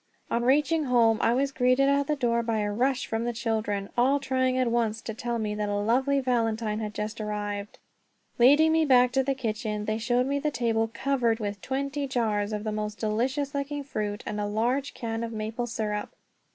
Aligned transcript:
On 0.31 0.41
reaching 0.43 0.85
home 0.85 1.19
I 1.21 1.35
was 1.35 1.51
greeted 1.51 1.87
at 1.87 2.07
the 2.07 2.15
door 2.15 2.41
by 2.41 2.61
a 2.61 2.71
rush 2.73 3.05
from 3.05 3.23
the 3.23 3.33
children, 3.33 3.87
all 3.95 4.19
trying 4.19 4.57
at 4.57 4.71
once 4.71 4.99
to 5.03 5.13
tell 5.13 5.37
me 5.37 5.53
that 5.53 5.69
a 5.69 5.75
lovely 5.75 6.19
valentine 6.19 6.79
had 6.79 6.95
just 6.95 7.21
arrived. 7.21 7.77
Leading 8.39 8.71
me 8.71 8.83
back 8.83 9.11
to 9.11 9.21
the 9.23 9.35
kitchen, 9.35 9.85
they 9.85 9.99
showed 9.99 10.25
me 10.25 10.39
the 10.39 10.49
table 10.49 10.89
covered 10.91 11.39
with 11.39 11.61
twenty 11.61 12.07
jars 12.07 12.51
of 12.51 12.63
the 12.63 12.71
most 12.71 12.97
delicious 12.97 13.53
looking 13.53 13.83
fruit, 13.83 14.23
and 14.25 14.41
a 14.41 14.47
large 14.47 14.95
can 14.95 15.23
of 15.23 15.33
maple 15.33 15.67
syrup. 15.67 16.09